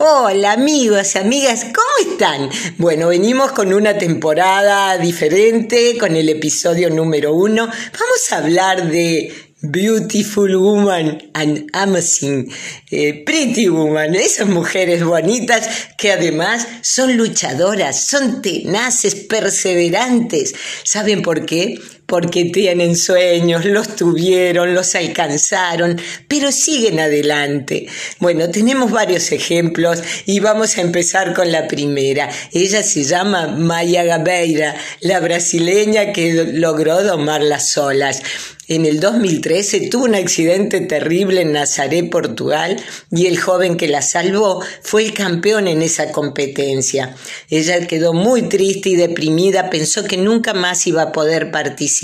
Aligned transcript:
Hola 0.00 0.52
amigos, 0.52 1.16
amigas, 1.16 1.64
¿cómo 1.64 2.12
están? 2.12 2.48
Bueno, 2.78 3.08
venimos 3.08 3.50
con 3.50 3.72
una 3.72 3.98
temporada 3.98 4.96
diferente, 4.96 5.98
con 5.98 6.14
el 6.14 6.28
episodio 6.28 6.88
número 6.88 7.34
uno. 7.34 7.66
Vamos 7.66 8.30
a 8.32 8.36
hablar 8.36 8.92
de 8.92 9.34
Beautiful 9.60 10.56
Woman 10.56 11.30
and 11.34 11.66
Amazing, 11.72 12.48
eh, 12.92 13.24
Pretty 13.24 13.68
Woman, 13.68 14.14
esas 14.14 14.46
mujeres 14.46 15.02
bonitas 15.02 15.68
que 15.98 16.12
además 16.12 16.68
son 16.82 17.16
luchadoras, 17.16 18.06
son 18.06 18.40
tenaces, 18.40 19.16
perseverantes. 19.16 20.54
¿Saben 20.84 21.22
por 21.22 21.44
qué? 21.44 21.76
Porque 22.08 22.46
tienen 22.46 22.96
sueños, 22.96 23.66
los 23.66 23.94
tuvieron, 23.94 24.72
los 24.72 24.94
alcanzaron, 24.94 26.00
pero 26.26 26.50
siguen 26.50 27.00
adelante. 27.00 27.86
Bueno, 28.18 28.48
tenemos 28.48 28.90
varios 28.90 29.30
ejemplos 29.30 30.02
y 30.24 30.40
vamos 30.40 30.78
a 30.78 30.80
empezar 30.80 31.34
con 31.34 31.52
la 31.52 31.68
primera. 31.68 32.30
Ella 32.54 32.82
se 32.82 33.04
llama 33.04 33.48
Maya 33.48 34.04
Gabeira, 34.04 34.74
la 35.00 35.20
brasileña 35.20 36.14
que 36.14 36.50
logró 36.54 37.02
domar 37.02 37.42
las 37.42 37.76
olas. 37.76 38.22
En 38.68 38.84
el 38.84 39.00
2013 39.00 39.88
tuvo 39.88 40.04
un 40.04 40.14
accidente 40.14 40.82
terrible 40.82 41.40
en 41.40 41.52
Nazaré, 41.52 42.04
Portugal, 42.04 42.76
y 43.10 43.24
el 43.24 43.40
joven 43.40 43.78
que 43.78 43.88
la 43.88 44.02
salvó 44.02 44.62
fue 44.82 45.04
el 45.04 45.14
campeón 45.14 45.68
en 45.68 45.80
esa 45.80 46.12
competencia. 46.12 47.16
Ella 47.48 47.86
quedó 47.86 48.12
muy 48.12 48.42
triste 48.42 48.90
y 48.90 48.96
deprimida, 48.96 49.70
pensó 49.70 50.04
que 50.04 50.18
nunca 50.18 50.52
más 50.52 50.86
iba 50.86 51.00
a 51.00 51.12
poder 51.12 51.50
participar. 51.50 51.97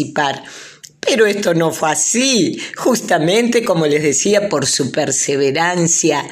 Pero 1.00 1.26
esto 1.26 1.52
no 1.54 1.70
fue 1.70 1.92
así, 1.92 2.58
justamente 2.76 3.62
como 3.62 3.86
les 3.86 4.02
decía, 4.02 4.48
por 4.48 4.66
su 4.66 4.90
perseverancia. 4.90 6.24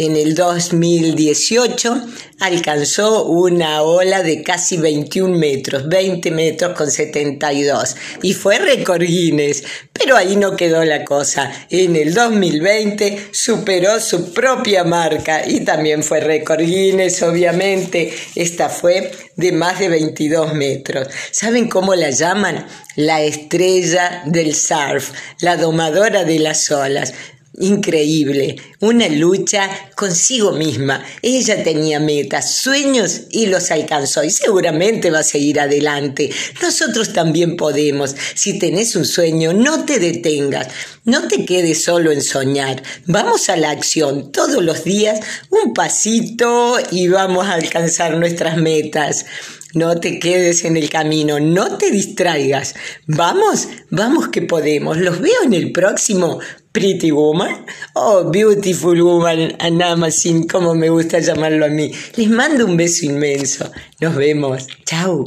En 0.00 0.14
el 0.14 0.36
2018 0.36 2.06
alcanzó 2.38 3.24
una 3.24 3.82
ola 3.82 4.22
de 4.22 4.44
casi 4.44 4.76
21 4.76 5.36
metros, 5.36 5.88
20 5.88 6.30
metros 6.30 6.76
con 6.76 6.88
72, 6.88 7.96
y 8.22 8.32
fue 8.32 8.60
récord 8.60 9.02
Guinness. 9.02 9.64
Pero 9.92 10.16
ahí 10.16 10.36
no 10.36 10.54
quedó 10.54 10.84
la 10.84 11.04
cosa. 11.04 11.52
En 11.68 11.96
el 11.96 12.14
2020 12.14 13.30
superó 13.32 13.98
su 13.98 14.32
propia 14.32 14.84
marca 14.84 15.44
y 15.44 15.64
también 15.64 16.04
fue 16.04 16.20
récord 16.20 16.60
Guinness, 16.60 17.20
obviamente. 17.24 18.14
Esta 18.36 18.68
fue 18.68 19.10
de 19.34 19.50
más 19.50 19.80
de 19.80 19.88
22 19.88 20.54
metros. 20.54 21.08
¿Saben 21.32 21.68
cómo 21.68 21.96
la 21.96 22.10
llaman? 22.10 22.68
La 22.94 23.22
estrella 23.22 24.22
del 24.26 24.54
surf, 24.54 25.10
la 25.40 25.56
domadora 25.56 26.22
de 26.22 26.38
las 26.38 26.70
olas 26.70 27.14
increíble, 27.60 28.56
una 28.80 29.08
lucha 29.08 29.68
consigo 29.94 30.52
misma. 30.52 31.04
Ella 31.22 31.62
tenía 31.62 32.00
metas, 32.00 32.56
sueños 32.56 33.22
y 33.30 33.46
los 33.46 33.70
alcanzó 33.70 34.24
y 34.24 34.30
seguramente 34.30 35.10
va 35.10 35.20
a 35.20 35.24
seguir 35.24 35.60
adelante. 35.60 36.30
Nosotros 36.62 37.12
también 37.12 37.56
podemos. 37.56 38.14
Si 38.34 38.58
tenés 38.58 38.96
un 38.96 39.04
sueño, 39.04 39.52
no 39.52 39.84
te 39.84 39.98
detengas, 39.98 40.68
no 41.04 41.28
te 41.28 41.44
quedes 41.44 41.84
solo 41.84 42.12
en 42.12 42.22
soñar. 42.22 42.82
Vamos 43.06 43.48
a 43.48 43.56
la 43.56 43.70
acción 43.70 44.32
todos 44.32 44.62
los 44.62 44.84
días, 44.84 45.20
un 45.50 45.74
pasito 45.74 46.76
y 46.90 47.08
vamos 47.08 47.46
a 47.46 47.54
alcanzar 47.54 48.16
nuestras 48.16 48.56
metas. 48.56 49.26
No 49.74 50.00
te 50.00 50.18
quedes 50.18 50.64
en 50.64 50.78
el 50.78 50.88
camino, 50.88 51.38
no 51.40 51.76
te 51.76 51.90
distraigas. 51.90 52.74
Vamos, 53.06 53.68
vamos 53.90 54.28
que 54.28 54.40
podemos. 54.40 54.96
Los 54.96 55.20
veo 55.20 55.42
en 55.44 55.52
el 55.52 55.72
próximo 55.72 56.40
Pretty 56.78 57.10
Woman 57.10 57.66
oh, 57.96 58.30
Beautiful 58.30 59.02
Woman 59.02 59.56
and 59.58 59.82
Amazing, 59.82 60.46
como 60.46 60.74
me 60.74 60.88
gusta 60.88 61.18
llamarlo 61.18 61.66
a 61.66 61.68
mí. 61.68 61.90
Les 62.16 62.30
mando 62.30 62.66
un 62.66 62.76
beso 62.76 63.04
inmenso. 63.04 63.68
Nos 64.00 64.14
vemos. 64.14 64.68
Chao. 64.84 65.26